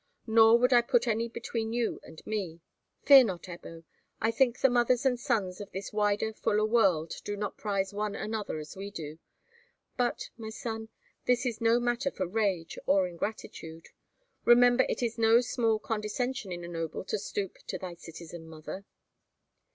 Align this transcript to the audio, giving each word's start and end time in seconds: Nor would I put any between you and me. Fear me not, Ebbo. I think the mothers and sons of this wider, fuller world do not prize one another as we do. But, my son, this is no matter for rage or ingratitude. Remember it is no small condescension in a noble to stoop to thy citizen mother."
Nor 0.25 0.57
would 0.57 0.73
I 0.73 0.81
put 0.81 1.07
any 1.07 1.27
between 1.29 1.73
you 1.73 1.99
and 2.01 2.25
me. 2.25 2.59
Fear 3.03 3.17
me 3.19 3.23
not, 3.25 3.43
Ebbo. 3.43 3.83
I 4.19 4.31
think 4.31 4.57
the 4.59 4.67
mothers 4.67 5.05
and 5.05 5.19
sons 5.19 5.61
of 5.61 5.69
this 5.73 5.93
wider, 5.93 6.33
fuller 6.33 6.65
world 6.65 7.13
do 7.23 7.37
not 7.37 7.55
prize 7.55 7.93
one 7.93 8.15
another 8.15 8.57
as 8.57 8.75
we 8.75 8.89
do. 8.89 9.19
But, 9.97 10.31
my 10.39 10.49
son, 10.49 10.89
this 11.25 11.45
is 11.45 11.61
no 11.61 11.79
matter 11.79 12.09
for 12.09 12.25
rage 12.25 12.79
or 12.87 13.07
ingratitude. 13.07 13.89
Remember 14.43 14.87
it 14.89 15.03
is 15.03 15.19
no 15.19 15.39
small 15.39 15.77
condescension 15.77 16.51
in 16.51 16.63
a 16.63 16.67
noble 16.67 17.03
to 17.05 17.19
stoop 17.19 17.57
to 17.67 17.77
thy 17.77 17.93
citizen 17.93 18.47
mother." 18.47 18.85